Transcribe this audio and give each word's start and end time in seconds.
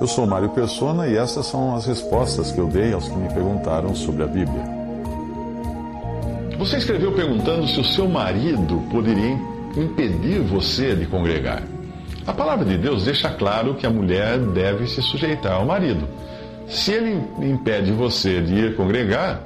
Eu 0.00 0.06
sou 0.06 0.26
Mário 0.26 0.48
Persona 0.48 1.06
e 1.06 1.14
essas 1.14 1.44
são 1.44 1.76
as 1.76 1.84
respostas 1.84 2.50
que 2.50 2.58
eu 2.58 2.66
dei 2.66 2.94
aos 2.94 3.06
que 3.06 3.14
me 3.14 3.28
perguntaram 3.28 3.94
sobre 3.94 4.22
a 4.22 4.26
Bíblia. 4.26 4.64
Você 6.58 6.78
escreveu 6.78 7.12
perguntando 7.12 7.68
se 7.68 7.78
o 7.78 7.84
seu 7.84 8.08
marido 8.08 8.82
poderia 8.90 9.38
impedir 9.76 10.40
você 10.40 10.96
de 10.96 11.04
congregar. 11.04 11.62
A 12.26 12.32
palavra 12.32 12.64
de 12.64 12.78
Deus 12.78 13.04
deixa 13.04 13.28
claro 13.28 13.74
que 13.74 13.86
a 13.86 13.90
mulher 13.90 14.38
deve 14.38 14.86
se 14.86 15.02
sujeitar 15.02 15.52
ao 15.52 15.66
marido. 15.66 16.08
Se 16.66 16.92
ele 16.92 17.22
impede 17.42 17.92
você 17.92 18.40
de 18.40 18.54
ir 18.54 18.76
congregar, 18.76 19.42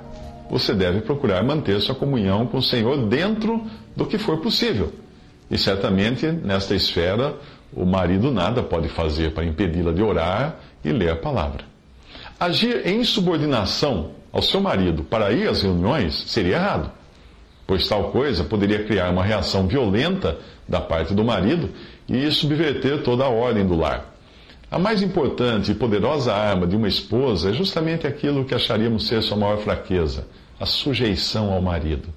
você 0.48 0.72
deve 0.72 1.00
procurar 1.00 1.42
manter 1.42 1.80
sua 1.80 1.96
comunhão 1.96 2.46
com 2.46 2.58
o 2.58 2.62
Senhor 2.62 3.08
dentro 3.08 3.60
do 3.96 4.06
que 4.06 4.18
for 4.18 4.38
possível. 4.38 4.92
E 5.50 5.58
certamente, 5.58 6.26
nesta 6.26 6.74
esfera, 6.74 7.34
o 7.76 7.84
marido 7.84 8.30
nada 8.30 8.62
pode 8.62 8.88
fazer 8.88 9.32
para 9.32 9.44
impedi-la 9.44 9.92
de 9.92 10.02
orar 10.02 10.56
e 10.84 10.90
ler 10.90 11.10
a 11.10 11.16
palavra. 11.16 11.64
Agir 12.38 12.86
em 12.86 13.02
subordinação 13.04 14.10
ao 14.32 14.42
seu 14.42 14.60
marido 14.60 15.04
para 15.04 15.32
ir 15.32 15.48
às 15.48 15.62
reuniões 15.62 16.24
seria 16.26 16.56
errado, 16.56 16.90
pois 17.66 17.86
tal 17.88 18.10
coisa 18.10 18.44
poderia 18.44 18.84
criar 18.84 19.10
uma 19.10 19.24
reação 19.24 19.66
violenta 19.66 20.38
da 20.68 20.80
parte 20.80 21.14
do 21.14 21.24
marido 21.24 21.70
e 22.08 22.30
subverter 22.30 23.02
toda 23.02 23.24
a 23.24 23.28
ordem 23.28 23.66
do 23.66 23.76
lar. 23.76 24.14
A 24.70 24.78
mais 24.78 25.02
importante 25.02 25.70
e 25.70 25.74
poderosa 25.74 26.34
arma 26.34 26.66
de 26.66 26.74
uma 26.74 26.88
esposa 26.88 27.50
é 27.50 27.52
justamente 27.52 28.06
aquilo 28.06 28.44
que 28.44 28.54
acharíamos 28.54 29.06
ser 29.06 29.22
sua 29.22 29.36
maior 29.36 29.58
fraqueza: 29.58 30.26
a 30.58 30.66
sujeição 30.66 31.52
ao 31.52 31.62
marido. 31.62 32.08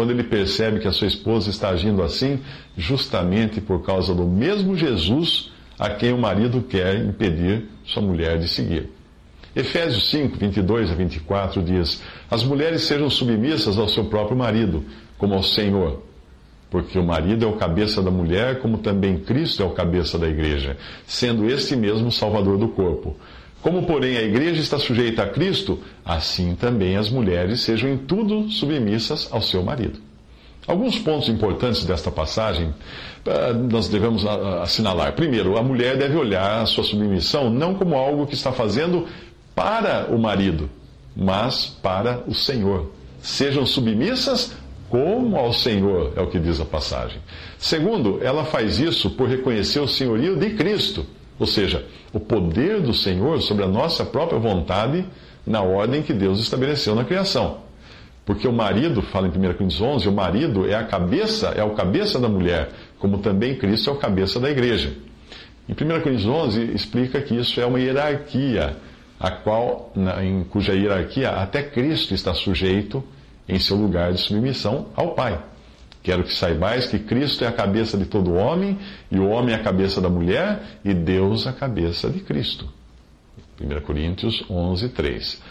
Quando 0.00 0.12
ele 0.12 0.24
percebe 0.24 0.80
que 0.80 0.88
a 0.88 0.92
sua 0.92 1.08
esposa 1.08 1.50
está 1.50 1.68
agindo 1.68 2.02
assim, 2.02 2.40
justamente 2.74 3.60
por 3.60 3.82
causa 3.82 4.14
do 4.14 4.24
mesmo 4.24 4.74
Jesus 4.74 5.52
a 5.78 5.90
quem 5.90 6.10
o 6.10 6.16
marido 6.16 6.62
quer 6.62 6.96
impedir 7.04 7.68
sua 7.84 8.02
mulher 8.02 8.38
de 8.38 8.48
seguir. 8.48 8.88
Efésios 9.54 10.08
5, 10.08 10.38
22 10.38 10.90
a 10.90 10.94
24 10.94 11.62
diz: 11.62 12.02
As 12.30 12.42
mulheres 12.42 12.84
sejam 12.84 13.10
submissas 13.10 13.76
ao 13.76 13.90
seu 13.90 14.06
próprio 14.06 14.38
marido, 14.38 14.82
como 15.18 15.34
ao 15.34 15.42
Senhor 15.42 16.02
porque 16.70 16.96
o 16.96 17.04
marido 17.04 17.44
é 17.44 17.48
o 17.48 17.56
cabeça 17.56 18.00
da 18.00 18.12
mulher, 18.12 18.60
como 18.60 18.78
também 18.78 19.18
Cristo 19.18 19.60
é 19.60 19.66
o 19.66 19.70
cabeça 19.70 20.16
da 20.16 20.28
igreja, 20.28 20.76
sendo 21.04 21.50
este 21.50 21.74
mesmo 21.74 22.12
Salvador 22.12 22.56
do 22.56 22.68
corpo. 22.68 23.16
Como, 23.62 23.82
porém, 23.82 24.16
a 24.16 24.22
igreja 24.22 24.60
está 24.60 24.78
sujeita 24.78 25.22
a 25.22 25.28
Cristo, 25.28 25.80
assim 26.04 26.54
também 26.54 26.96
as 26.96 27.10
mulheres 27.10 27.60
sejam 27.60 27.90
em 27.90 27.98
tudo 27.98 28.48
submissas 28.50 29.28
ao 29.30 29.42
seu 29.42 29.62
marido. 29.62 30.00
Alguns 30.66 30.98
pontos 30.98 31.28
importantes 31.28 31.84
desta 31.84 32.10
passagem 32.10 32.72
ah, 33.26 33.52
nós 33.52 33.88
devemos 33.88 34.24
ah, 34.26 34.62
assinalar. 34.62 35.12
Primeiro, 35.12 35.58
a 35.58 35.62
mulher 35.62 35.96
deve 35.96 36.16
olhar 36.16 36.62
a 36.62 36.66
sua 36.66 36.84
submissão 36.84 37.50
não 37.50 37.74
como 37.74 37.96
algo 37.96 38.26
que 38.26 38.34
está 38.34 38.52
fazendo 38.52 39.06
para 39.54 40.06
o 40.10 40.18
marido, 40.18 40.70
mas 41.14 41.66
para 41.66 42.22
o 42.26 42.34
Senhor. 42.34 42.90
Sejam 43.20 43.66
submissas 43.66 44.54
como 44.88 45.36
ao 45.36 45.52
Senhor, 45.52 46.14
é 46.16 46.20
o 46.20 46.26
que 46.26 46.38
diz 46.38 46.60
a 46.60 46.64
passagem. 46.64 47.20
Segundo, 47.58 48.18
ela 48.22 48.44
faz 48.44 48.78
isso 48.78 49.10
por 49.10 49.28
reconhecer 49.28 49.80
o 49.80 49.86
senhorio 49.86 50.36
de 50.36 50.50
Cristo, 50.50 51.06
ou 51.40 51.46
seja, 51.46 51.86
o 52.12 52.20
poder 52.20 52.82
do 52.82 52.92
Senhor 52.92 53.40
sobre 53.40 53.64
a 53.64 53.68
nossa 53.68 54.04
própria 54.04 54.38
vontade 54.38 55.06
na 55.46 55.62
ordem 55.62 56.02
que 56.02 56.12
Deus 56.12 56.38
estabeleceu 56.38 56.94
na 56.94 57.02
criação. 57.02 57.62
Porque 58.26 58.46
o 58.46 58.52
marido, 58.52 59.00
fala 59.00 59.26
em 59.26 59.30
1 59.30 59.54
Coríntios 59.54 59.80
11, 59.80 60.06
o 60.06 60.12
marido 60.12 60.68
é 60.68 60.74
a 60.74 60.84
cabeça, 60.84 61.48
é 61.56 61.64
o 61.64 61.70
cabeça 61.70 62.18
da 62.18 62.28
mulher, 62.28 62.68
como 62.98 63.18
também 63.18 63.56
Cristo 63.56 63.88
é 63.88 63.92
o 63.92 63.96
cabeça 63.96 64.38
da 64.38 64.50
igreja. 64.50 64.92
Em 65.66 65.72
1 65.72 65.76
Coríntios 66.02 66.26
11 66.26 66.74
explica 66.74 67.22
que 67.22 67.34
isso 67.34 67.58
é 67.58 67.64
uma 67.64 67.80
hierarquia, 67.80 68.76
a 69.18 69.30
qual, 69.30 69.92
em 70.22 70.44
cuja 70.44 70.74
hierarquia 70.74 71.30
até 71.30 71.62
Cristo 71.62 72.12
está 72.12 72.34
sujeito 72.34 73.02
em 73.48 73.58
seu 73.58 73.76
lugar 73.76 74.12
de 74.12 74.20
submissão 74.20 74.88
ao 74.94 75.14
Pai. 75.14 75.40
Quero 76.02 76.24
que 76.24 76.32
saibais 76.32 76.86
que 76.86 76.98
Cristo 76.98 77.44
é 77.44 77.48
a 77.48 77.52
cabeça 77.52 77.96
de 77.96 78.06
todo 78.06 78.34
homem, 78.34 78.78
e 79.10 79.18
o 79.18 79.28
homem 79.28 79.54
é 79.54 79.58
a 79.58 79.62
cabeça 79.62 80.00
da 80.00 80.08
mulher, 80.08 80.78
e 80.84 80.94
Deus 80.94 81.46
a 81.46 81.52
cabeça 81.52 82.08
de 82.08 82.20
Cristo. 82.20 82.68
1 83.60 83.80
Coríntios 83.82 84.44
11, 84.48 84.88
3. 84.88 85.42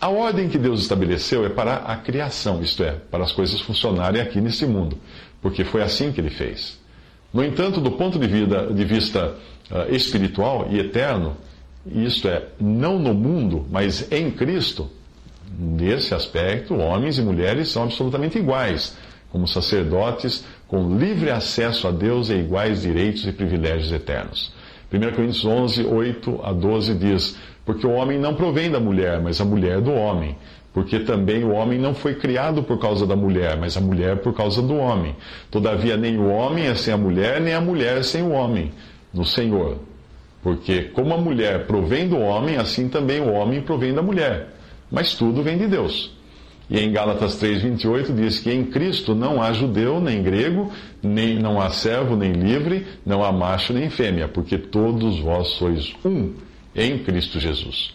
A 0.00 0.08
ordem 0.08 0.48
que 0.48 0.58
Deus 0.58 0.80
estabeleceu 0.80 1.46
é 1.46 1.48
para 1.48 1.76
a 1.76 1.96
criação, 1.96 2.60
isto 2.60 2.82
é, 2.82 2.92
para 2.92 3.22
as 3.22 3.30
coisas 3.30 3.60
funcionarem 3.60 4.20
aqui 4.20 4.40
neste 4.40 4.66
mundo, 4.66 4.98
porque 5.40 5.62
foi 5.62 5.82
assim 5.82 6.10
que 6.10 6.20
ele 6.20 6.30
fez. 6.30 6.80
No 7.32 7.44
entanto, 7.44 7.80
do 7.80 7.92
ponto 7.92 8.18
de, 8.18 8.26
vida, 8.26 8.66
de 8.72 8.84
vista 8.84 9.36
uh, 9.70 9.94
espiritual 9.94 10.66
e 10.70 10.80
eterno, 10.80 11.36
isto 11.86 12.26
é, 12.26 12.48
não 12.60 12.98
no 12.98 13.14
mundo, 13.14 13.64
mas 13.70 14.10
em 14.10 14.30
Cristo, 14.30 14.90
Nesse 15.58 16.14
aspecto, 16.14 16.74
homens 16.74 17.18
e 17.18 17.22
mulheres 17.22 17.68
são 17.68 17.82
absolutamente 17.82 18.38
iguais, 18.38 18.96
como 19.32 19.48
sacerdotes, 19.48 20.44
com 20.68 20.96
livre 20.96 21.30
acesso 21.30 21.88
a 21.88 21.90
Deus 21.90 22.30
e 22.30 22.34
iguais 22.34 22.82
direitos 22.82 23.26
e 23.26 23.32
privilégios 23.32 23.90
eternos. 23.90 24.52
1 24.92 25.00
Coríntios 25.16 25.44
11, 25.44 25.86
8 25.86 26.40
a 26.44 26.52
12 26.52 26.94
diz: 26.94 27.36
Porque 27.64 27.86
o 27.86 27.92
homem 27.92 28.18
não 28.18 28.34
provém 28.34 28.70
da 28.70 28.78
mulher, 28.78 29.20
mas 29.20 29.40
a 29.40 29.44
mulher 29.44 29.80
do 29.80 29.92
homem. 29.92 30.36
Porque 30.72 31.00
também 31.00 31.42
o 31.44 31.50
homem 31.50 31.78
não 31.78 31.94
foi 31.94 32.14
criado 32.14 32.62
por 32.62 32.78
causa 32.78 33.06
da 33.06 33.16
mulher, 33.16 33.58
mas 33.58 33.76
a 33.76 33.80
mulher 33.80 34.18
por 34.18 34.34
causa 34.34 34.62
do 34.62 34.76
homem. 34.76 35.16
Todavia, 35.50 35.96
nem 35.96 36.16
o 36.16 36.28
homem 36.28 36.66
é 36.66 36.74
sem 36.74 36.94
a 36.94 36.96
mulher, 36.96 37.40
nem 37.40 37.54
a 37.54 37.60
mulher 37.60 37.98
é 37.98 38.02
sem 38.02 38.22
o 38.22 38.30
homem, 38.30 38.70
no 39.12 39.24
Senhor. 39.24 39.78
Porque 40.42 40.84
como 40.84 41.12
a 41.12 41.18
mulher 41.18 41.66
provém 41.66 42.08
do 42.08 42.18
homem, 42.18 42.56
assim 42.56 42.88
também 42.88 43.20
o 43.20 43.32
homem 43.32 43.60
provém 43.60 43.92
da 43.92 44.02
mulher 44.02 44.52
mas 44.92 45.14
tudo 45.14 45.42
vem 45.42 45.56
de 45.56 45.66
Deus. 45.66 46.12
E 46.72 46.80
em 46.80 46.90
Gálatas 46.90 47.36
3:28 47.36 48.14
diz 48.14 48.38
que 48.38 48.50
em 48.50 48.64
Cristo 48.64 49.14
não 49.14 49.42
há 49.42 49.52
judeu 49.52 50.00
nem 50.00 50.22
grego, 50.22 50.72
nem 51.02 51.38
não 51.38 51.60
há 51.60 51.68
servo 51.68 52.16
nem 52.16 52.32
livre, 52.32 52.86
não 53.04 53.22
há 53.22 53.30
macho 53.30 53.74
nem 53.74 53.90
fêmea, 53.90 54.26
porque 54.26 54.56
todos 54.56 55.20
vós 55.20 55.48
sois 55.48 55.94
um 56.02 56.32
em 56.74 56.96
Cristo 57.00 57.38
Jesus. 57.38 57.92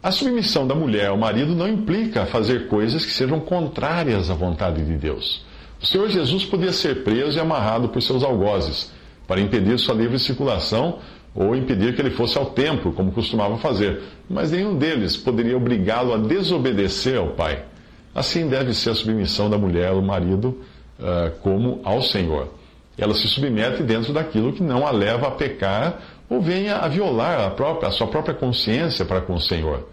A 0.00 0.12
submissão 0.12 0.64
da 0.64 0.76
mulher 0.76 1.08
ao 1.08 1.16
marido 1.16 1.56
não 1.56 1.66
implica 1.66 2.24
fazer 2.24 2.68
coisas 2.68 3.04
que 3.04 3.10
sejam 3.10 3.40
contrárias 3.40 4.30
à 4.30 4.34
vontade 4.34 4.84
de 4.84 4.96
Deus. 4.96 5.44
O 5.82 5.84
Senhor 5.84 6.08
Jesus 6.08 6.44
podia 6.44 6.72
ser 6.72 7.02
preso 7.02 7.36
e 7.36 7.40
amarrado 7.40 7.88
por 7.88 8.00
seus 8.00 8.22
algozes 8.22 8.92
para 9.26 9.40
impedir 9.40 9.76
sua 9.76 9.96
livre 9.96 10.20
circulação 10.20 11.00
ou 11.34 11.56
impedir 11.56 11.96
que 11.96 12.00
ele 12.00 12.10
fosse 12.10 12.38
ao 12.38 12.46
templo, 12.46 12.92
como 12.92 13.10
costumava 13.10 13.58
fazer, 13.58 14.02
mas 14.30 14.52
nenhum 14.52 14.76
deles 14.76 15.16
poderia 15.16 15.56
obrigá-lo 15.56 16.14
a 16.14 16.16
desobedecer 16.16 17.18
ao 17.18 17.30
pai. 17.30 17.73
Assim 18.14 18.48
deve 18.48 18.72
ser 18.72 18.90
a 18.90 18.94
submissão 18.94 19.50
da 19.50 19.58
mulher 19.58 19.88
ao 19.88 20.00
marido 20.00 20.60
uh, 20.98 21.30
como 21.42 21.80
ao 21.82 22.00
Senhor. 22.00 22.48
Ela 22.96 23.14
se 23.14 23.26
submete 23.26 23.82
dentro 23.82 24.12
daquilo 24.12 24.52
que 24.52 24.62
não 24.62 24.86
a 24.86 24.90
leva 24.90 25.26
a 25.26 25.30
pecar 25.32 26.00
ou 26.30 26.40
venha 26.40 26.76
a 26.76 26.88
violar 26.88 27.40
a, 27.40 27.50
própria, 27.50 27.88
a 27.88 27.92
sua 27.92 28.06
própria 28.06 28.34
consciência 28.34 29.04
para 29.04 29.20
com 29.20 29.34
o 29.34 29.40
Senhor. 29.40 29.88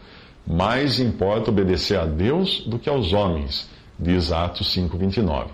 Mais 0.45 1.00
importa 1.00 1.50
obedecer 1.50 2.00
a 2.00 2.06
Deus 2.06 2.62
do 2.66 2.78
que 2.78 2.90
aos 2.90 3.13
homens, 3.13 3.69
diz 4.00 4.31
Atos 4.31 4.75
5,29. 4.75 5.48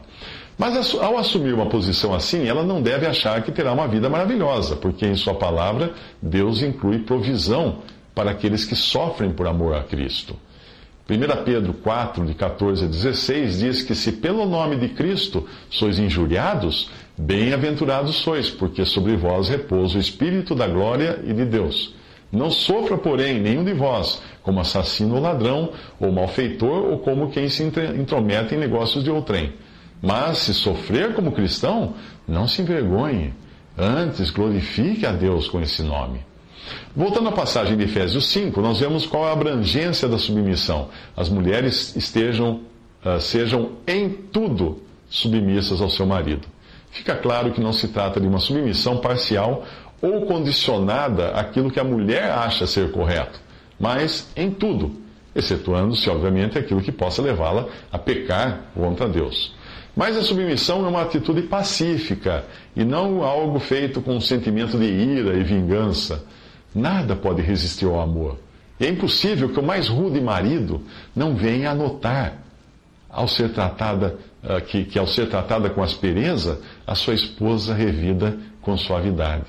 Mas 0.58 0.96
ao 0.96 1.18
assumir 1.18 1.54
uma 1.54 1.68
posição 1.68 2.14
assim, 2.14 2.48
ela 2.48 2.64
não 2.64 2.82
deve 2.82 3.06
achar 3.06 3.42
que 3.44 3.52
terá 3.52 3.72
uma 3.72 3.88
vida 3.88 4.10
maravilhosa, 4.10 4.76
porque 4.76 5.06
em 5.06 5.16
Sua 5.16 5.36
palavra 5.36 5.94
Deus 6.22 6.64
inclui 6.64 7.00
provisão 7.00 7.80
para 8.16 8.32
aqueles 8.32 8.66
que 8.66 8.76
sofrem 8.76 9.32
por 9.32 9.48
amor 9.48 9.76
a 9.76 9.84
Cristo. 9.84 10.36
1 11.10 11.44
Pedro 11.46 11.74
4, 11.74 12.26
de 12.26 12.34
14 12.34 12.84
a 12.84 12.88
16, 12.88 13.60
diz 13.60 13.82
que 13.82 13.96
se 13.96 14.12
pelo 14.12 14.46
nome 14.46 14.76
de 14.76 14.90
Cristo 14.90 15.48
sois 15.70 15.98
injuriados, 15.98 16.92
bem-aventurados 17.18 18.18
sois, 18.18 18.50
porque 18.50 18.84
sobre 18.84 19.16
vós 19.16 19.48
repousa 19.48 19.98
o 19.98 20.02
Espírito 20.02 20.54
da 20.54 20.68
glória 20.68 21.22
e 21.26 21.32
de 21.32 21.46
Deus. 21.46 21.96
Não 22.30 22.52
sofra, 22.52 22.98
porém, 22.98 23.40
nenhum 23.40 23.64
de 23.64 23.74
vós 23.74 24.22
como 24.44 24.60
assassino 24.60 25.16
ou 25.16 25.22
ladrão, 25.22 25.72
ou 25.98 26.12
malfeitor, 26.12 26.84
ou 26.86 27.00
como 27.00 27.30
quem 27.30 27.48
se 27.48 27.64
intromete 27.64 28.56
em 28.56 28.58
negócios 28.58 29.04
de 29.04 29.10
outrem 29.10 29.54
Mas 30.02 30.40
se 30.40 30.54
sofrer 30.54 31.14
como 31.14 31.32
cristão, 31.32 31.94
não 32.28 32.50
se 32.50 32.62
envergonhe. 32.62 33.34
Antes, 33.78 34.30
glorifique 34.30 35.06
a 35.06 35.14
Deus 35.14 35.48
com 35.48 35.62
esse 35.62 35.84
nome. 35.84 36.27
Voltando 36.96 37.30
à 37.30 37.32
passagem 37.32 37.78
de 37.78 37.84
Efésios 37.84 38.28
5, 38.28 38.62
nós 38.62 38.80
vemos 38.80 39.06
qual 39.06 39.26
é 39.26 39.30
a 39.30 39.34
abrangência 39.34 40.08
da 40.08 40.18
submissão. 40.18 40.90
As 41.16 41.30
mulheres 41.30 41.96
estejam, 41.96 42.62
uh, 43.06 43.20
sejam 43.20 43.72
em 43.88 44.10
tudo 44.10 44.82
submissas 45.10 45.82
ao 45.82 45.90
seu 45.90 46.06
marido. 46.06 46.48
Fica 46.92 47.16
claro 47.16 47.52
que 47.52 47.62
não 47.62 47.74
se 47.74 47.90
trata 47.90 48.20
de 48.20 48.28
uma 48.28 48.40
submissão 48.40 48.98
parcial 48.98 49.66
ou 50.02 50.26
condicionada 50.26 51.30
àquilo 51.30 51.72
que 51.72 51.80
a 51.80 51.84
mulher 51.84 52.32
acha 52.32 52.68
ser 52.68 52.92
correto, 52.92 53.40
mas 53.80 54.30
em 54.36 54.52
tudo, 54.52 54.96
excetuando-se, 55.36 56.10
obviamente, 56.10 56.58
aquilo 56.58 56.82
que 56.82 56.92
possa 56.92 57.22
levá-la 57.22 57.68
a 57.92 57.98
pecar 57.98 58.62
contra 58.74 59.08
Deus. 59.08 59.56
Mas 59.96 60.16
a 60.16 60.22
submissão 60.22 60.86
é 60.86 60.90
uma 60.90 61.02
atitude 61.02 61.42
pacífica 61.44 62.46
e 62.76 62.86
não 62.86 63.24
algo 63.24 63.60
feito 63.60 64.00
com 64.00 64.16
um 64.16 64.22
sentimento 64.22 64.78
de 64.78 64.86
ira 64.86 65.36
e 65.36 65.44
vingança. 65.44 66.24
Nada 66.74 67.16
pode 67.16 67.42
resistir 67.42 67.86
ao 67.86 68.00
amor. 68.00 68.38
E 68.80 68.86
é 68.86 68.90
impossível 68.90 69.50
que 69.50 69.60
o 69.60 69.64
mais 69.64 69.88
rude 69.88 70.22
marido 70.22 70.82
não 71.16 71.36
venha 71.36 71.72
a 71.72 71.76
notar, 71.76 72.44
ao 73.10 73.28
ser 73.28 73.52
tratada, 73.54 74.18
ah, 74.44 74.62
que, 74.62 74.84
que 74.84 75.00
ao 75.00 75.08
ser 75.08 75.30
tratada 75.30 75.70
com 75.70 75.82
aspereza, 75.82 76.62
a 76.86 76.94
sua 76.94 77.14
esposa 77.14 77.74
revida 77.74 78.38
com 78.62 78.78
suavidade. 78.78 79.46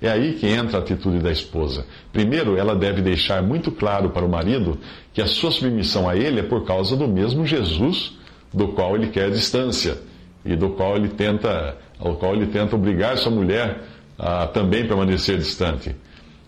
É 0.00 0.10
aí 0.10 0.34
que 0.34 0.48
entra 0.48 0.78
a 0.78 0.80
atitude 0.80 1.20
da 1.20 1.30
esposa. 1.30 1.86
Primeiro, 2.12 2.56
ela 2.56 2.74
deve 2.74 3.02
deixar 3.02 3.42
muito 3.42 3.70
claro 3.70 4.10
para 4.10 4.24
o 4.24 4.28
marido 4.28 4.78
que 5.12 5.22
a 5.22 5.26
sua 5.26 5.52
submissão 5.52 6.08
a 6.08 6.16
ele 6.16 6.40
é 6.40 6.42
por 6.42 6.64
causa 6.64 6.96
do 6.96 7.06
mesmo 7.06 7.46
Jesus 7.46 8.14
do 8.52 8.68
qual 8.68 8.96
ele 8.96 9.08
quer 9.08 9.30
distância 9.30 9.98
e 10.44 10.56
do 10.56 10.70
qual 10.70 10.96
ele 10.96 11.08
tenta, 11.08 11.76
ao 11.98 12.16
qual 12.16 12.34
ele 12.34 12.46
tenta 12.46 12.74
obrigar 12.74 13.16
sua 13.16 13.30
mulher 13.30 13.82
a 14.18 14.46
também 14.46 14.86
permanecer 14.86 15.38
distante. 15.38 15.94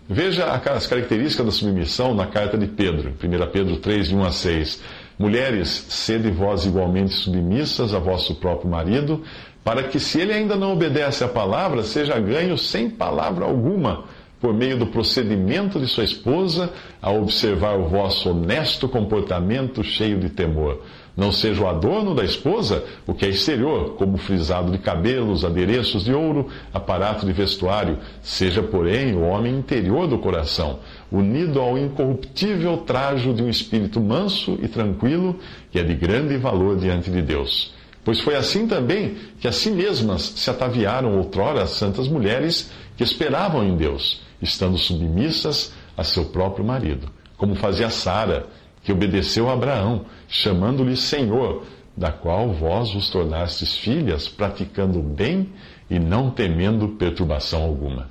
Veja 0.07 0.45
as 0.51 0.85
características 0.85 1.45
da 1.47 1.51
submissão 1.51 2.13
na 2.13 2.27
carta 2.27 2.55
de 2.59 2.67
Pedro, 2.67 3.11
1 3.11 3.51
Pedro 3.51 3.77
3, 3.77 4.09
de 4.09 4.15
1 4.15 4.23
a 4.23 4.31
6. 4.31 4.81
Mulheres, 5.17 5.67
sede 5.89 6.29
vós 6.29 6.63
igualmente 6.63 7.11
submissas 7.13 7.91
a 7.91 7.97
vosso 7.97 8.35
próprio 8.35 8.69
marido, 8.69 9.23
para 9.63 9.81
que, 9.81 9.99
se 9.99 10.21
ele 10.21 10.31
ainda 10.31 10.55
não 10.55 10.73
obedece 10.73 11.23
à 11.23 11.27
palavra, 11.27 11.81
seja 11.81 12.19
ganho 12.19 12.55
sem 12.55 12.87
palavra 12.87 13.45
alguma, 13.45 14.03
por 14.39 14.53
meio 14.53 14.77
do 14.77 14.85
procedimento 14.85 15.79
de 15.79 15.87
sua 15.87 16.03
esposa, 16.03 16.71
a 17.01 17.09
observar 17.11 17.75
o 17.75 17.87
vosso 17.87 18.29
honesto 18.29 18.87
comportamento 18.87 19.83
cheio 19.83 20.19
de 20.19 20.29
temor 20.29 20.83
não 21.15 21.31
seja 21.31 21.63
o 21.63 21.67
adorno 21.67 22.13
da 22.13 22.23
esposa 22.23 22.83
o 23.07 23.13
que 23.13 23.25
é 23.25 23.29
exterior, 23.29 23.95
como 23.95 24.17
frisado 24.17 24.71
de 24.71 24.77
cabelos, 24.77 25.45
adereços 25.45 26.03
de 26.03 26.13
ouro, 26.13 26.47
aparato 26.73 27.25
de 27.25 27.31
vestuário, 27.31 27.97
seja, 28.21 28.61
porém, 28.61 29.15
o 29.15 29.21
homem 29.21 29.55
interior 29.55 30.07
do 30.07 30.17
coração, 30.19 30.79
unido 31.11 31.59
ao 31.59 31.77
incorruptível 31.77 32.77
trajo 32.77 33.33
de 33.33 33.41
um 33.41 33.49
espírito 33.49 34.01
manso 34.01 34.57
e 34.61 34.67
tranquilo, 34.67 35.39
que 35.71 35.79
é 35.79 35.83
de 35.83 35.93
grande 35.93 36.35
valor 36.37 36.77
diante 36.77 37.09
de 37.09 37.21
Deus. 37.21 37.73
Pois 38.03 38.19
foi 38.19 38.35
assim 38.35 38.67
também 38.67 39.15
que 39.39 39.47
a 39.47 39.51
si 39.51 39.71
mesmas 39.71 40.21
se 40.21 40.49
ataviaram 40.49 41.17
outrora 41.17 41.63
as 41.63 41.71
santas 41.71 42.07
mulheres 42.07 42.69
que 42.95 43.03
esperavam 43.03 43.63
em 43.63 43.75
Deus, 43.75 44.21
estando 44.41 44.77
submissas 44.77 45.73
a 45.97 46.03
seu 46.03 46.25
próprio 46.25 46.63
marido, 46.63 47.09
como 47.37 47.55
fazia 47.55 47.89
Sara 47.89 48.47
que 48.85 48.91
obedeceu 48.91 49.49
a 49.49 49.53
Abraão, 49.53 50.05
chamando-lhe 50.27 50.95
Senhor, 50.95 51.63
da 51.97 52.11
qual 52.11 52.53
vós 52.53 52.93
vos 52.93 53.09
tornastes 53.09 53.75
filhas, 53.75 54.29
praticando 54.29 55.01
bem 55.01 55.49
e 55.89 55.97
não 55.97 56.29
temendo 56.29 56.89
perturbação 56.89 57.63
alguma. 57.63 58.09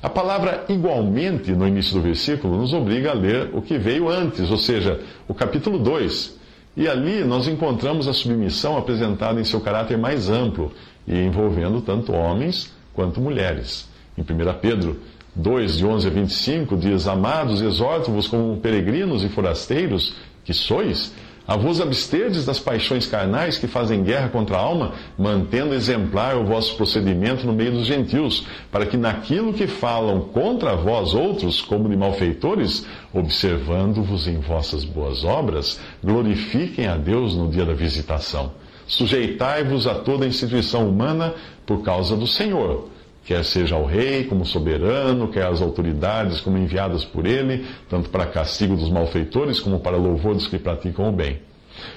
A 0.00 0.08
palavra 0.08 0.66
igualmente 0.68 1.52
no 1.52 1.66
início 1.66 1.94
do 1.94 2.02
versículo 2.02 2.58
nos 2.58 2.72
obriga 2.72 3.10
a 3.10 3.14
ler 3.14 3.50
o 3.52 3.60
que 3.60 3.76
veio 3.76 4.08
antes, 4.08 4.50
ou 4.50 4.58
seja, 4.58 5.00
o 5.26 5.34
capítulo 5.34 5.78
2. 5.78 6.38
E 6.76 6.86
ali 6.86 7.24
nós 7.24 7.48
encontramos 7.48 8.06
a 8.06 8.12
submissão 8.12 8.76
apresentada 8.76 9.40
em 9.40 9.44
seu 9.44 9.60
caráter 9.60 9.96
mais 9.96 10.28
amplo 10.28 10.72
e 11.06 11.18
envolvendo 11.18 11.80
tanto 11.80 12.12
homens 12.12 12.72
quanto 12.92 13.20
mulheres. 13.20 13.88
Em 14.16 14.22
1 14.22 14.26
Pedro 14.60 15.00
2, 15.34 15.78
de 15.78 15.86
11 15.86 16.06
a 16.06 16.10
25, 16.10 16.76
diz: 16.76 17.08
Amados, 17.08 17.60
exorto-vos 17.60 18.28
como 18.28 18.56
peregrinos 18.58 19.24
e 19.24 19.28
forasteiros 19.28 20.14
que 20.44 20.52
sois, 20.52 21.12
a 21.46 21.56
vos 21.56 21.80
absterdes 21.80 22.46
das 22.46 22.58
paixões 22.58 23.06
carnais 23.06 23.58
que 23.58 23.66
fazem 23.66 24.02
guerra 24.02 24.28
contra 24.28 24.56
a 24.56 24.60
alma, 24.60 24.92
mantendo 25.18 25.74
exemplar 25.74 26.36
o 26.36 26.44
vosso 26.44 26.74
procedimento 26.76 27.46
no 27.46 27.52
meio 27.52 27.72
dos 27.72 27.86
gentios, 27.86 28.46
para 28.70 28.86
que 28.86 28.96
naquilo 28.96 29.52
que 29.52 29.66
falam 29.66 30.20
contra 30.20 30.74
vós 30.74 31.12
outros, 31.12 31.60
como 31.60 31.88
de 31.88 31.96
malfeitores, 31.96 32.86
observando-vos 33.12 34.26
em 34.26 34.38
vossas 34.38 34.84
boas 34.84 35.24
obras, 35.24 35.78
glorifiquem 36.02 36.86
a 36.86 36.96
Deus 36.96 37.36
no 37.36 37.48
dia 37.48 37.66
da 37.66 37.74
visitação. 37.74 38.52
Sujeitai-vos 38.86 39.86
a 39.86 39.94
toda 39.94 40.26
instituição 40.26 40.88
humana 40.88 41.34
por 41.66 41.82
causa 41.82 42.16
do 42.16 42.26
Senhor 42.26 42.93
quer 43.24 43.44
seja 43.44 43.76
o 43.76 43.86
rei 43.86 44.24
como 44.24 44.44
soberano, 44.44 45.28
quer 45.28 45.46
as 45.46 45.62
autoridades 45.62 46.40
como 46.40 46.58
enviadas 46.58 47.04
por 47.04 47.26
ele, 47.26 47.66
tanto 47.88 48.10
para 48.10 48.26
castigo 48.26 48.76
dos 48.76 48.90
malfeitores 48.90 49.60
como 49.60 49.80
para 49.80 49.96
louvor 49.96 50.34
dos 50.34 50.46
que 50.46 50.58
praticam 50.58 51.08
o 51.08 51.12
bem. 51.12 51.40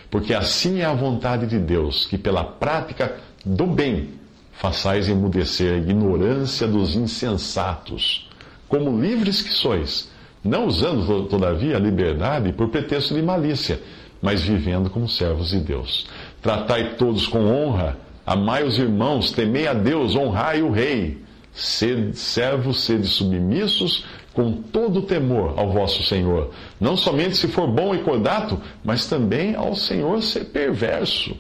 Porque 0.10 0.34
assim 0.34 0.80
é 0.80 0.86
a 0.86 0.94
vontade 0.94 1.46
de 1.46 1.60
Deus, 1.60 2.08
que 2.08 2.18
pela 2.18 2.44
prática 2.44 3.18
do 3.46 3.68
bem 3.68 4.10
façais 4.54 5.08
emudecer 5.08 5.74
a 5.74 5.78
ignorância 5.78 6.68
dos 6.68 6.96
insensatos, 6.96 8.28
como 8.68 9.00
livres 9.00 9.42
que 9.42 9.52
sois, 9.52 10.10
não 10.44 10.66
usando, 10.66 11.26
todavia, 11.26 11.76
a 11.76 11.80
liberdade 11.80 12.54
por 12.54 12.70
pretexto 12.70 13.14
de 13.14 13.22
malícia, 13.22 13.80
mas 14.22 14.42
vivendo 14.42 14.90
como 14.90 15.08
servos 15.08 15.50
de 15.50 15.60
Deus. 15.60 16.08
Tratai 16.42 16.96
todos 16.96 17.28
com 17.28 17.46
honra, 17.46 17.98
Amai 18.28 18.66
os 18.66 18.78
irmãos, 18.78 19.32
temei 19.32 19.70
a 19.70 19.74
Deus, 19.74 20.14
honrai 20.14 20.62
o 20.62 20.70
rei. 20.70 21.24
Sede, 21.54 22.18
servos, 22.18 22.82
sede 22.82 23.08
submissos 23.08 24.04
com 24.34 24.52
todo 24.52 25.02
temor 25.02 25.54
ao 25.56 25.72
vosso 25.72 26.04
Senhor. 26.04 26.52
Não 26.78 26.98
somente 26.98 27.38
se 27.38 27.48
for 27.48 27.68
bom 27.68 27.96
e 27.96 28.00
cordato, 28.00 28.62
mas 28.84 29.08
também 29.08 29.56
ao 29.56 29.74
Senhor 29.74 30.22
ser 30.22 30.44
perverso. 30.48 31.38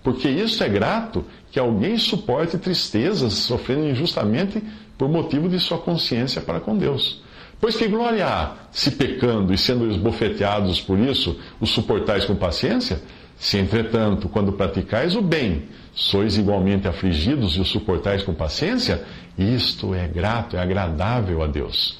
Porque 0.00 0.28
isso 0.28 0.62
é 0.62 0.68
grato 0.68 1.24
que 1.50 1.58
alguém 1.58 1.98
suporte 1.98 2.56
tristezas, 2.56 3.32
sofrendo 3.34 3.88
injustamente 3.88 4.62
por 4.96 5.08
motivo 5.08 5.48
de 5.48 5.58
sua 5.58 5.78
consciência 5.78 6.40
para 6.40 6.60
com 6.60 6.78
Deus. 6.78 7.20
Pois 7.60 7.76
que 7.76 7.88
glória 7.88 8.24
há, 8.24 8.52
se 8.70 8.92
pecando 8.92 9.52
e 9.52 9.58
sendo 9.58 9.90
esbofeteados 9.90 10.80
por 10.80 11.00
isso, 11.00 11.36
os 11.60 11.70
suportais 11.70 12.24
com 12.24 12.36
paciência? 12.36 13.02
Se, 13.38 13.56
entretanto, 13.56 14.28
quando 14.28 14.52
praticais 14.52 15.14
o 15.14 15.22
bem, 15.22 15.64
sois 15.94 16.36
igualmente 16.36 16.88
afligidos 16.88 17.56
e 17.56 17.60
o 17.60 17.64
suportais 17.64 18.22
com 18.22 18.34
paciência, 18.34 19.04
isto 19.38 19.94
é 19.94 20.06
grato, 20.08 20.56
é 20.56 20.60
agradável 20.60 21.42
a 21.42 21.46
Deus. 21.46 21.98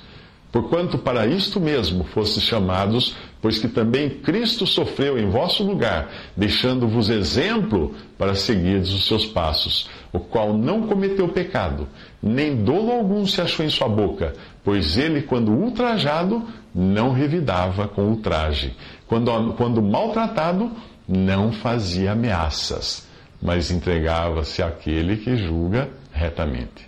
Porquanto 0.51 0.97
para 0.97 1.27
isto 1.27 1.61
mesmo 1.61 2.05
fostes 2.05 2.43
chamados, 2.43 3.15
pois 3.41 3.59
que 3.59 3.69
também 3.69 4.09
Cristo 4.09 4.67
sofreu 4.67 5.19
em 5.19 5.29
vosso 5.29 5.63
lugar, 5.63 6.11
deixando-vos 6.37 7.11
exemplo 7.11 7.95
para 8.17 8.35
seguirdes 8.35 8.91
os 8.93 9.07
seus 9.07 9.27
passos, 9.27 9.89
o 10.13 10.19
qual 10.19 10.55
não 10.55 10.87
cometeu 10.87 11.29
pecado, 11.29 11.87
nem 12.23 12.57
dolo 12.65 12.91
algum 12.91 13.27
se 13.27 13.41
achou 13.41 13.65
em 13.65 13.69
sua 13.69 13.89
boca, 13.89 14.33
pois 14.65 14.97
ele, 14.97 15.23
quando 15.23 15.53
ultrajado, 15.53 16.43
não 16.75 17.13
revidava 17.13 17.87
com 17.87 18.07
ultraje. 18.07 18.75
Quando, 19.09 19.55
quando 19.55 19.83
maltratado, 19.83 20.71
não 21.09 21.51
fazia 21.51 22.13
ameaças, 22.13 23.09
mas 23.41 23.71
entregava-se 23.71 24.63
àquele 24.63 25.17
que 25.17 25.35
julga 25.37 25.89
retamente. 26.13 26.87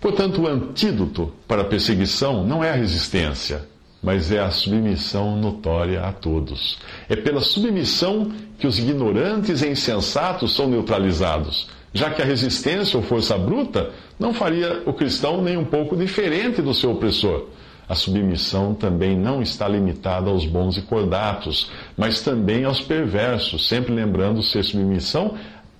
Portanto, 0.00 0.42
o 0.42 0.46
antídoto 0.46 1.32
para 1.48 1.62
a 1.62 1.64
perseguição 1.64 2.44
não 2.44 2.62
é 2.62 2.70
a 2.70 2.74
resistência, 2.74 3.66
mas 4.00 4.30
é 4.30 4.38
a 4.38 4.50
submissão 4.50 5.36
notória 5.36 6.02
a 6.02 6.12
todos. 6.12 6.78
É 7.08 7.16
pela 7.16 7.40
submissão 7.40 8.30
que 8.56 8.68
os 8.68 8.78
ignorantes 8.78 9.62
e 9.62 9.68
insensatos 9.68 10.54
são 10.54 10.68
neutralizados, 10.68 11.68
já 11.92 12.10
que 12.10 12.22
a 12.22 12.24
resistência 12.24 12.96
ou 12.96 13.02
força 13.02 13.36
bruta 13.36 13.90
não 14.16 14.32
faria 14.32 14.82
o 14.86 14.92
cristão 14.92 15.42
nem 15.42 15.56
um 15.56 15.64
pouco 15.64 15.96
diferente 15.96 16.62
do 16.62 16.72
seu 16.72 16.92
opressor 16.92 17.48
a 17.88 17.94
submissão 17.94 18.74
também 18.74 19.16
não 19.16 19.40
está 19.40 19.68
limitada 19.68 20.28
aos 20.28 20.44
bons 20.44 20.76
e 20.76 20.82
cordatos, 20.82 21.70
mas 21.96 22.20
também 22.20 22.64
aos 22.64 22.80
perversos, 22.80 23.68
sempre 23.68 23.94
lembrando 23.94 24.42
ser 24.42 24.64
submissão 24.64 25.34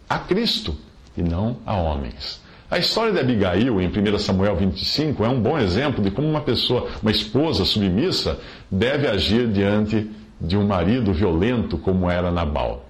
a 0.09 0.19
Cristo 0.19 0.77
e 1.17 1.23
não 1.23 1.57
a 1.67 1.75
homens. 1.75 2.41
A 2.71 2.79
história 2.79 3.13
de 3.13 3.21
Abigail, 3.21 3.81
em 3.81 3.89
1 3.89 4.19
Samuel 4.19 4.57
25, 4.57 5.25
é 5.25 5.29
um 5.29 5.41
bom 5.41 5.59
exemplo 5.59 6.03
de 6.03 6.11
como 6.11 6.29
uma 6.29 6.41
pessoa, 6.41 6.89
uma 7.01 7.11
esposa 7.11 7.65
submissa, 7.65 8.39
deve 8.71 9.07
agir 9.07 9.49
diante 9.49 10.11
de 10.41 10.57
um 10.57 10.67
marido 10.67 11.13
violento 11.13 11.79
como 11.79 12.11
era 12.11 12.31
Nabal. 12.31 12.86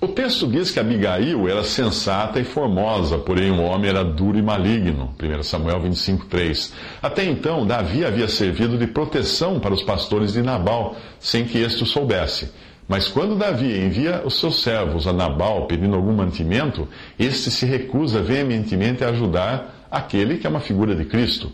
O 0.00 0.08
texto 0.08 0.46
diz 0.46 0.70
que 0.70 0.78
Abigail 0.78 1.48
era 1.48 1.64
sensata 1.64 2.38
e 2.38 2.44
formosa, 2.44 3.16
porém 3.16 3.50
o 3.50 3.62
homem 3.62 3.88
era 3.88 4.04
duro 4.04 4.36
e 4.36 4.42
maligno. 4.42 5.14
1 5.22 5.42
Samuel 5.42 5.80
25, 5.80 6.26
3. 6.26 6.72
Até 7.00 7.24
então, 7.24 7.66
Davi 7.66 8.04
havia 8.04 8.28
servido 8.28 8.76
de 8.76 8.86
proteção 8.86 9.58
para 9.58 9.72
os 9.72 9.82
pastores 9.82 10.34
de 10.34 10.42
Nabal, 10.42 10.96
sem 11.18 11.44
que 11.44 11.58
este 11.58 11.84
o 11.84 11.86
soubesse. 11.86 12.50
Mas 12.86 13.08
quando 13.08 13.34
Davi 13.34 13.78
envia 13.78 14.22
os 14.26 14.38
seus 14.38 14.62
servos 14.62 15.06
a 15.06 15.12
Nabal 15.12 15.66
pedindo 15.66 15.96
algum 15.96 16.12
mantimento, 16.12 16.86
este 17.18 17.50
se 17.50 17.64
recusa 17.64 18.20
veementemente 18.20 19.02
a 19.02 19.08
ajudar 19.08 19.86
aquele 19.90 20.36
que 20.36 20.46
é 20.46 20.50
uma 20.50 20.60
figura 20.60 20.94
de 20.94 21.06
Cristo. 21.06 21.50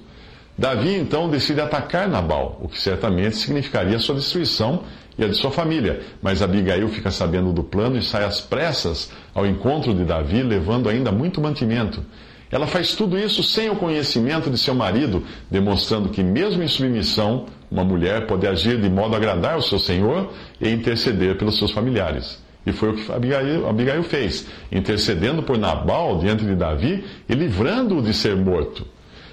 Davi 0.61 0.95
então 0.95 1.31
decide 1.31 1.59
atacar 1.59 2.07
Nabal, 2.07 2.61
o 2.61 2.69
que 2.69 2.79
certamente 2.79 3.35
significaria 3.35 3.99
sua 3.99 4.15
destruição 4.15 4.83
e 5.17 5.25
a 5.25 5.27
de 5.27 5.35
sua 5.35 5.51
família. 5.51 6.03
Mas 6.21 6.43
Abigail 6.43 6.87
fica 6.91 7.11
sabendo 7.11 7.51
do 7.51 7.65
plano 7.65 7.97
e 7.97 8.03
sai 8.03 8.25
às 8.25 8.43
pressas 8.43 9.11
ao 9.35 9.47
encontro 9.47 9.95
de 9.95 10.05
Davi, 10.05 10.43
levando 10.43 10.91
ainda 10.91 11.11
muito 11.11 11.41
mantimento. 11.41 12.05
Ela 12.51 12.67
faz 12.67 12.95
tudo 12.95 13.19
isso 13.19 13.43
sem 13.43 13.71
o 13.71 13.77
conhecimento 13.77 14.51
de 14.51 14.59
seu 14.59 14.75
marido, 14.75 15.25
demonstrando 15.51 16.11
que, 16.11 16.23
mesmo 16.23 16.63
em 16.63 16.69
submissão, 16.69 17.47
uma 17.71 17.83
mulher 17.83 18.27
pode 18.27 18.47
agir 18.47 18.79
de 18.79 18.91
modo 18.91 19.15
a 19.15 19.17
agradar 19.17 19.57
o 19.57 19.63
seu 19.63 19.79
senhor 19.79 20.31
e 20.61 20.69
interceder 20.69 21.39
pelos 21.39 21.57
seus 21.57 21.71
familiares. 21.71 22.39
E 22.67 22.73
foi 22.73 22.91
o 22.91 22.95
que 22.97 23.11
Abigail, 23.11 23.67
Abigail 23.67 24.03
fez, 24.03 24.47
intercedendo 24.71 25.43
por 25.43 25.57
Nabal 25.57 26.19
diante 26.19 26.45
de 26.45 26.55
Davi 26.55 27.03
e 27.27 27.33
livrando-o 27.33 28.03
de 28.03 28.13
ser 28.13 28.37
morto. 28.37 28.87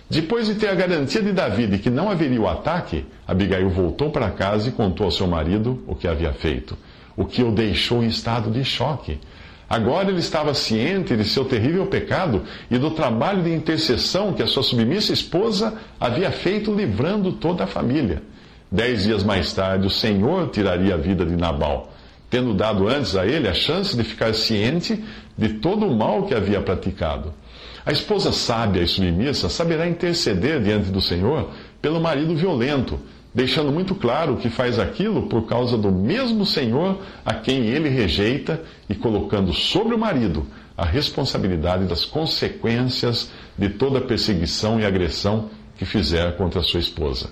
Depois 0.10 0.48
de 0.48 0.56
ter 0.56 0.70
a 0.70 0.76
garantia 0.76 1.22
de 1.22 1.34
Davi 1.34 1.68
de 1.68 1.80
que 1.80 1.90
não 1.90 2.10
haveria 2.10 2.40
o 2.40 2.48
ataque, 2.48 3.06
Abigail 3.28 3.70
voltou 3.70 4.10
para 4.10 4.32
casa 4.32 4.70
e 4.70 4.72
contou 4.72 5.06
ao 5.06 5.12
seu 5.12 5.28
marido 5.28 5.84
o 5.86 5.96
que 5.96 6.08
havia 6.08 6.32
feito, 6.32 6.78
o 7.16 7.26
que 7.26 7.44
o 7.44 7.52
deixou 7.52 8.02
em 8.02 8.08
estado 8.08 8.50
de 8.50 8.64
choque. 8.64 9.20
Agora 9.70 10.10
ele 10.10 10.20
estava 10.20 10.54
ciente 10.54 11.18
de 11.18 11.26
seu 11.26 11.44
terrível 11.44 11.88
pecado 11.88 12.44
e 12.72 12.78
do 12.78 12.92
trabalho 12.92 13.44
de 13.44 13.54
intercessão 13.54 14.32
que 14.32 14.42
a 14.42 14.48
sua 14.48 14.64
submissa 14.64 15.12
esposa 15.12 15.74
havia 16.00 16.32
feito, 16.32 16.74
livrando 16.74 17.34
toda 17.34 17.66
a 17.66 17.68
família. 17.68 18.24
Dez 18.72 19.04
dias 19.04 19.24
mais 19.24 19.52
tarde, 19.52 19.88
o 19.88 19.90
Senhor 19.90 20.50
tiraria 20.52 20.94
a 20.94 20.98
vida 20.98 21.26
de 21.26 21.36
Nabal, 21.36 21.92
tendo 22.30 22.54
dado 22.54 22.88
antes 22.88 23.14
a 23.18 23.26
ele 23.26 23.48
a 23.50 23.54
chance 23.54 23.96
de 23.96 24.06
ficar 24.06 24.34
ciente 24.34 25.04
de 25.38 25.50
todo 25.56 25.86
o 25.86 25.94
mal 25.94 26.24
que 26.24 26.34
havia 26.34 26.62
praticado. 26.62 27.34
A 27.88 27.92
esposa 27.94 28.34
sábia 28.34 28.82
e 28.82 28.88
submissa 28.88 29.48
saberá 29.48 29.88
interceder 29.88 30.62
diante 30.62 30.90
do 30.90 31.00
Senhor 31.00 31.52
pelo 31.82 32.02
marido 32.02 32.36
violento, 32.36 33.00
deixando 33.34 33.72
muito 33.72 33.96
claro 33.96 34.36
que 34.36 34.50
faz 34.50 34.78
aquilo 34.78 35.30
por 35.30 35.48
causa 35.48 35.78
do 35.78 35.90
mesmo 35.90 36.46
Senhor 36.46 37.00
a 37.26 37.34
quem 37.36 37.68
ele 37.68 37.88
rejeita 37.88 38.62
e 38.90 38.94
colocando 38.94 39.54
sobre 39.54 39.96
o 39.96 39.98
marido 39.98 40.46
a 40.76 40.84
responsabilidade 40.84 41.86
das 41.86 42.04
consequências 42.04 43.32
de 43.58 43.70
toda 43.70 44.02
perseguição 44.02 44.82
e 44.82 44.86
agressão 44.86 45.50
que 45.78 45.86
fizer 45.86 46.36
contra 46.36 46.62
sua 46.64 46.82
esposa. 46.82 47.30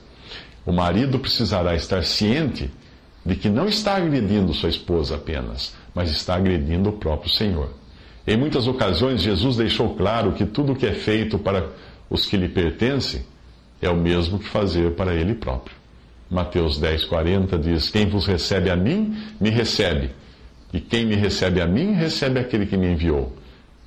O 0.65 0.71
marido 0.71 1.19
precisará 1.19 1.75
estar 1.75 2.05
ciente 2.05 2.71
de 3.25 3.35
que 3.35 3.50
não 3.50 3.67
está 3.67 3.97
agredindo 3.97 4.53
sua 4.53 4.69
esposa 4.69 5.15
apenas, 5.15 5.75
mas 5.93 6.09
está 6.09 6.33
agredindo 6.33 6.91
o 6.91 6.93
próprio 6.93 7.29
Senhor. 7.29 7.71
Em 8.27 8.36
muitas 8.36 8.67
ocasiões, 8.67 9.22
Jesus 9.22 9.58
deixou 9.58 9.96
claro 9.96 10.34
que 10.34 10.46
tudo 10.46 10.74
o 10.74 10.75
que 10.75 10.86
é 10.86 10.94
feito 10.94 11.38
para 11.38 11.70
os 12.10 12.25
que 12.25 12.36
lhe 12.38 12.50
pertencem 12.50 13.24
é 13.82 13.89
o 13.89 13.96
mesmo 13.96 14.39
que 14.39 14.48
fazer 14.48 14.91
para 14.91 15.13
ele 15.13 15.36
próprio. 15.36 15.75
Mateus 16.29 16.79
10, 16.79 17.05
40 17.05 17.58
diz: 17.60 17.89
Quem 17.89 18.08
vos 18.08 18.25
recebe 18.25 18.70
a 18.70 18.75
mim, 18.75 19.15
me 19.39 19.50
recebe. 19.50 20.10
E 20.74 20.79
quem 20.79 21.05
me 21.05 21.15
recebe 21.15 21.62
a 21.62 21.67
mim, 21.67 21.94
recebe 21.94 22.39
aquele 22.39 22.65
que 22.65 22.75
me 22.75 22.91
enviou. 22.91 23.32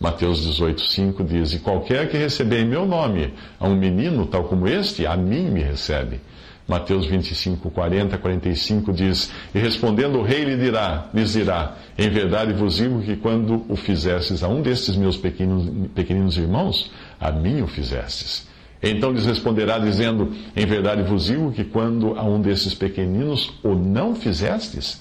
Mateus 0.00 0.44
18, 0.44 0.80
5 0.80 1.24
diz: 1.24 1.52
E 1.54 1.58
qualquer 1.58 2.08
que 2.08 2.16
receber 2.16 2.60
em 2.60 2.64
meu 2.64 2.86
nome 2.86 3.34
a 3.58 3.66
um 3.66 3.74
menino 3.74 4.24
tal 4.26 4.44
como 4.44 4.68
este, 4.68 5.04
a 5.04 5.16
mim 5.16 5.50
me 5.50 5.62
recebe. 5.62 6.20
Mateus 6.68 7.06
25, 7.06 7.70
40, 7.70 8.18
45 8.18 8.92
diz: 8.92 9.30
E 9.54 9.58
respondendo 9.58 10.18
o 10.18 10.22
rei 10.22 10.44
lhe 10.44 10.56
dirá, 10.58 11.08
lhes 11.14 11.32
dirá: 11.32 11.76
Em 11.96 12.10
verdade 12.10 12.52
vos 12.52 12.76
digo 12.76 13.00
que 13.00 13.16
quando 13.16 13.64
o 13.70 13.74
fizestes 13.74 14.42
a 14.42 14.48
um 14.48 14.60
destes 14.60 14.94
meus 14.94 15.16
pequenos, 15.16 15.66
pequeninos 15.94 16.36
irmãos, 16.36 16.92
a 17.18 17.32
mim 17.32 17.62
o 17.62 17.66
fizestes. 17.66 18.46
Então 18.82 19.10
lhes 19.10 19.24
responderá, 19.24 19.78
dizendo: 19.78 20.30
Em 20.54 20.66
verdade 20.66 21.02
vos 21.04 21.24
digo 21.24 21.50
que 21.52 21.64
quando 21.64 22.18
a 22.18 22.22
um 22.22 22.38
desses 22.38 22.74
pequeninos 22.74 23.50
o 23.64 23.74
não 23.74 24.14
fizestes, 24.14 25.00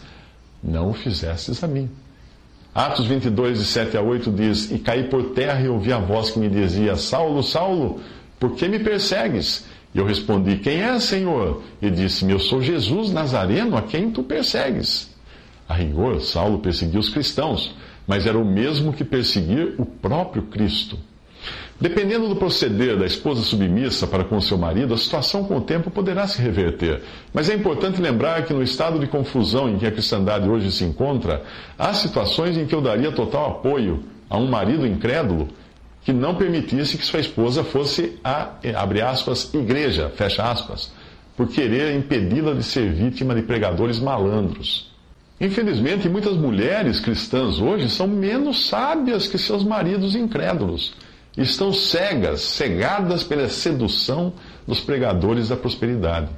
não 0.63 0.91
o 0.91 0.93
fizestes 0.93 1.61
a 1.65 1.67
mim. 1.67 1.89
Atos 2.73 3.07
22, 3.07 3.59
de 3.59 3.65
7 3.65 3.97
a 3.97 4.01
8 4.01 4.31
diz: 4.31 4.71
E 4.71 4.79
caí 4.79 5.09
por 5.09 5.31
terra 5.31 5.59
e 5.59 5.67
ouvi 5.67 5.91
a 5.91 5.99
voz 5.99 6.31
que 6.31 6.39
me 6.39 6.47
dizia: 6.47 6.95
Saulo, 6.95 7.43
Saulo, 7.43 7.99
por 8.39 8.55
que 8.55 8.69
me 8.69 8.79
persegues? 8.79 9.65
E 9.93 9.99
eu 9.99 10.05
respondi: 10.05 10.57
Quem 10.57 10.81
é, 10.81 10.99
Senhor? 10.99 11.63
E 11.81 11.89
disse-me: 11.89 12.33
Eu 12.33 12.39
sou 12.39 12.61
Jesus 12.61 13.11
Nazareno, 13.11 13.77
a 13.77 13.81
quem 13.81 14.11
tu 14.11 14.23
persegues. 14.23 15.15
A 15.67 15.73
rigor, 15.73 16.21
Saulo 16.21 16.59
perseguiu 16.59 16.99
os 16.99 17.09
cristãos, 17.09 17.75
mas 18.05 18.25
era 18.25 18.37
o 18.37 18.45
mesmo 18.45 18.93
que 18.93 19.03
perseguir 19.03 19.75
o 19.77 19.85
próprio 19.85 20.43
Cristo. 20.43 20.97
Dependendo 21.79 22.27
do 22.27 22.35
proceder 22.35 22.97
da 22.97 23.05
esposa 23.05 23.43
submissa 23.43 24.07
para 24.07 24.23
com 24.23 24.41
seu 24.41 24.57
marido, 24.57 24.95
a 24.95 24.97
situação 24.97 25.43
com 25.43 25.57
o 25.57 25.61
tempo 25.61 25.91
poderá 25.91 26.25
se 26.25 26.41
reverter. 26.41 27.03
Mas 27.31 27.49
é 27.49 27.53
importante 27.53 28.01
lembrar 28.01 28.45
que 28.45 28.53
no 28.53 28.63
estado 28.63 28.97
de 28.97 29.05
confusão 29.05 29.69
em 29.69 29.77
que 29.77 29.85
a 29.85 29.91
cristandade 29.91 30.49
hoje 30.49 30.71
se 30.71 30.83
encontra, 30.83 31.43
há 31.77 31.93
situações 31.93 32.57
em 32.57 32.65
que 32.65 32.73
eu 32.73 32.81
daria 32.81 33.11
total 33.11 33.51
apoio 33.51 34.03
a 34.27 34.37
um 34.37 34.47
marido 34.47 34.87
incrédulo 34.87 35.49
que 36.07 36.13
não 36.13 36.35
permitisse 36.35 36.97
que 36.97 37.03
sua 37.03 37.19
esposa 37.19 37.65
fosse 37.65 38.17
a, 38.23 38.51
abre 38.77 39.01
aspas, 39.01 39.53
igreja, 39.53 40.09
fecha 40.15 40.41
aspas, 40.49 40.89
por 41.35 41.49
querer 41.49 41.93
impedi-la 41.97 42.53
de 42.53 42.63
ser 42.63 42.89
vítima 42.93 43.35
de 43.35 43.41
pregadores 43.41 43.99
malandros. 43.99 44.89
Infelizmente, 45.37 46.07
muitas 46.07 46.37
mulheres 46.37 47.01
cristãs 47.01 47.59
hoje 47.59 47.89
são 47.89 48.07
menos 48.07 48.67
sábias 48.67 49.27
que 49.27 49.37
seus 49.37 49.65
maridos 49.65 50.15
incrédulos 50.15 50.93
estão 51.37 51.73
cegas, 51.73 52.39
cegadas 52.39 53.25
pela 53.25 53.49
sedução 53.49 54.31
dos 54.65 54.79
pregadores 54.79 55.49
da 55.49 55.57
prosperidade. 55.57 56.29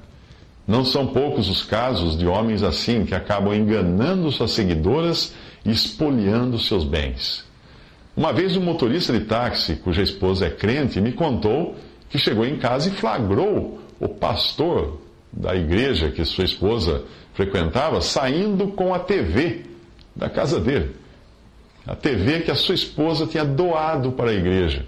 Não 0.67 0.83
são 0.83 1.05
poucos 1.05 1.47
os 1.47 1.63
casos 1.63 2.17
de 2.17 2.25
homens 2.25 2.63
assim 2.63 3.05
que 3.05 3.13
acabam 3.13 3.53
enganando 3.53 4.31
suas 4.31 4.49
seguidoras 4.49 5.31
e 5.63 5.69
espoliando 5.69 6.57
seus 6.57 6.83
bens. 6.83 7.47
Uma 8.19 8.33
vez 8.33 8.57
um 8.57 8.61
motorista 8.61 9.13
de 9.13 9.21
táxi, 9.21 9.77
cuja 9.77 10.01
esposa 10.01 10.45
é 10.45 10.49
crente, 10.49 10.99
me 10.99 11.13
contou 11.13 11.75
que 12.09 12.17
chegou 12.17 12.45
em 12.45 12.57
casa 12.57 12.89
e 12.89 12.91
flagrou 12.91 13.79
o 13.97 14.09
pastor 14.09 14.99
da 15.31 15.55
igreja 15.55 16.11
que 16.11 16.25
sua 16.25 16.43
esposa 16.43 17.05
frequentava 17.33 18.01
saindo 18.01 18.67
com 18.73 18.93
a 18.93 18.99
TV 18.99 19.61
da 20.13 20.29
casa 20.29 20.59
dele 20.59 20.97
a 21.87 21.95
TV 21.95 22.41
que 22.41 22.51
a 22.51 22.55
sua 22.55 22.75
esposa 22.75 23.25
tinha 23.25 23.45
doado 23.45 24.11
para 24.11 24.31
a 24.31 24.33
igreja. 24.33 24.85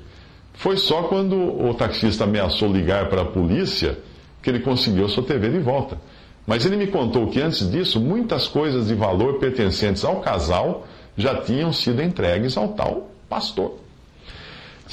Foi 0.53 0.75
só 0.75 1.03
quando 1.03 1.38
o 1.38 1.73
taxista 1.73 2.25
ameaçou 2.25 2.69
ligar 2.69 3.07
para 3.07 3.21
a 3.21 3.25
polícia 3.25 3.97
que 4.43 4.50
ele 4.50 4.59
conseguiu 4.59 5.05
a 5.05 5.07
sua 5.09 5.23
TV 5.23 5.47
de 5.47 5.59
volta. 5.59 5.97
Mas 6.45 6.65
ele 6.65 6.75
me 6.75 6.88
contou 6.88 7.27
que 7.27 7.39
antes 7.39 7.71
disso, 7.71 7.97
muitas 7.97 8.50
coisas 8.50 8.88
de 8.88 8.93
valor 8.93 9.39
pertencentes 9.39 10.03
ao 10.03 10.19
casal 10.19 10.85
já 11.15 11.35
tinham 11.41 11.71
sido 11.71 12.03
entregues 12.03 12.57
ao 12.57 12.67
tal 12.73 13.11
pastor. 13.31 13.79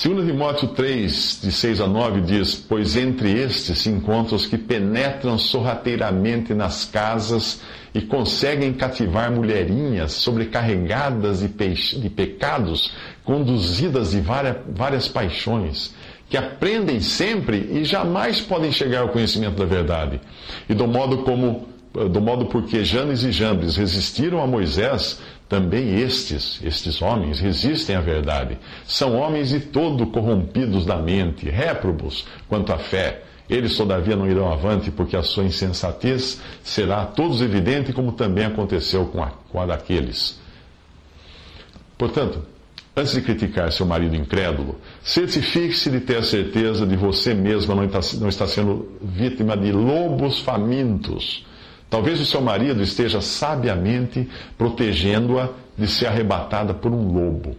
2 0.00 0.24
Timóteo 0.24 0.68
3, 0.68 1.40
de 1.42 1.50
6 1.50 1.80
a 1.80 1.88
9, 1.88 2.20
diz: 2.20 2.54
Pois 2.54 2.96
entre 2.96 3.32
estes 3.32 3.80
se 3.80 3.88
encontram 3.88 4.36
os 4.36 4.46
que 4.46 4.56
penetram 4.56 5.36
sorrateiramente 5.36 6.54
nas 6.54 6.84
casas 6.84 7.60
e 7.92 8.00
conseguem 8.00 8.72
cativar 8.72 9.32
mulherinhas 9.32 10.12
sobrecarregadas 10.12 11.40
de, 11.40 11.48
de 11.48 12.08
pecados, 12.08 12.92
conduzidas 13.24 14.12
de 14.12 14.20
várias, 14.20 14.58
várias 14.68 15.08
paixões, 15.08 15.92
que 16.30 16.36
aprendem 16.36 17.00
sempre 17.00 17.56
e 17.72 17.82
jamais 17.82 18.40
podem 18.40 18.70
chegar 18.70 19.00
ao 19.00 19.08
conhecimento 19.08 19.56
da 19.56 19.64
verdade. 19.64 20.20
E 20.68 20.74
do 20.74 20.86
modo 20.86 21.24
como 21.24 21.66
do 21.92 22.20
modo 22.20 22.46
porque 22.46 22.84
Janes 22.84 23.24
e 23.24 23.32
Jambres 23.32 23.76
resistiram 23.76 24.40
a 24.40 24.46
Moisés, 24.46 25.18
também 25.48 26.00
estes, 26.00 26.60
estes 26.62 27.00
homens, 27.00 27.40
resistem 27.40 27.96
à 27.96 28.00
verdade. 28.00 28.58
São 28.86 29.16
homens 29.16 29.48
de 29.48 29.60
todo 29.60 30.06
corrompidos 30.08 30.84
da 30.84 30.96
mente, 30.96 31.48
réprobos 31.48 32.26
quanto 32.48 32.72
à 32.72 32.78
fé. 32.78 33.22
Eles, 33.48 33.74
todavia, 33.74 34.14
não 34.14 34.28
irão 34.28 34.52
avante, 34.52 34.90
porque 34.90 35.16
a 35.16 35.22
sua 35.22 35.44
insensatez 35.44 36.38
será 36.62 37.00
a 37.02 37.06
todos 37.06 37.40
evidente, 37.40 37.94
como 37.94 38.12
também 38.12 38.44
aconteceu 38.44 39.06
com 39.06 39.22
a, 39.22 39.30
com 39.50 39.58
a 39.58 39.64
daqueles. 39.64 40.38
Portanto, 41.96 42.44
antes 42.94 43.14
de 43.14 43.22
criticar 43.22 43.72
seu 43.72 43.86
marido 43.86 44.14
incrédulo, 44.14 44.78
certifique-se 45.02 45.90
de 45.90 46.00
ter 46.00 46.18
a 46.18 46.22
certeza 46.22 46.86
de 46.86 46.94
você 46.94 47.32
mesma 47.32 47.74
não 47.74 47.84
está, 47.84 48.00
não 48.20 48.28
está 48.28 48.46
sendo 48.46 48.98
vítima 49.00 49.56
de 49.56 49.72
lobos 49.72 50.40
famintos 50.40 51.46
Talvez 51.90 52.20
o 52.20 52.26
seu 52.26 52.40
marido 52.40 52.82
esteja 52.82 53.20
sabiamente 53.20 54.28
protegendo-a 54.56 55.50
de 55.76 55.86
ser 55.86 56.06
arrebatada 56.06 56.74
por 56.74 56.92
um 56.92 57.12
lobo. 57.12 57.56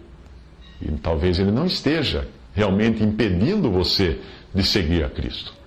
E 0.81 0.89
talvez 0.91 1.39
ele 1.39 1.51
não 1.51 1.65
esteja 1.65 2.27
realmente 2.53 3.03
impedindo 3.03 3.71
você 3.71 4.19
de 4.53 4.63
seguir 4.63 5.03
a 5.03 5.09
Cristo. 5.09 5.58